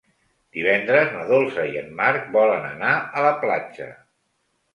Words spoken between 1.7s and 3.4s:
i en Marc volen anar a la